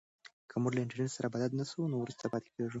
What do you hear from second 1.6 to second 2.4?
سو نو وروسته